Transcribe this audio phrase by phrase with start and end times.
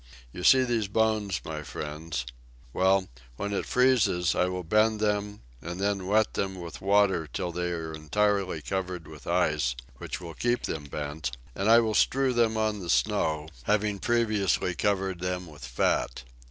[0.33, 2.25] You see these bones, my friends;
[2.73, 7.51] well, when it freezes, I will bend them, and then wet them with water till
[7.51, 12.33] they are entirely covered with ice, which will keep them bent, and I will strew
[12.33, 16.23] them on the snow, having previously covered them with fat.